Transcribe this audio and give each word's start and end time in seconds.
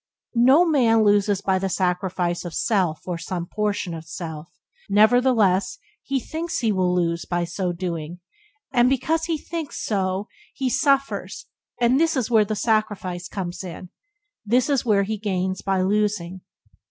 No 0.33 0.65
man 0.65 1.03
loses 1.03 1.41
by 1.41 1.59
the 1.59 1.69
sacrifice 1.69 2.43
of 2.43 2.55
self, 2.55 3.01
or 3.07 3.19
some 3.19 3.45
portion 3.45 3.93
of 3.93 4.05
self; 4.07 4.47
nevertheless, 4.89 5.77
he 6.01 6.19
thinks 6.19 6.57
he 6.61 6.71
will 6.71 6.95
lose 6.95 7.25
by 7.25 7.43
so 7.43 7.71
doing, 7.71 8.19
and 8.73 8.89
because 8.89 9.25
he 9.25 9.37
so 9.37 9.45
thinks 9.47 9.91
he 10.55 10.69
suffers 10.71 11.45
and 11.79 11.99
this 11.99 12.17
is 12.17 12.31
where 12.31 12.45
the 12.45 12.55
sacrifice 12.55 13.27
comes 13.27 13.63
in— 13.63 13.91
this 14.53 14.71
is 14.71 14.83
where 14.83 15.03
he 15.03 15.19
gains 15.19 15.61
by 15.61 15.83
losing. 15.83 16.41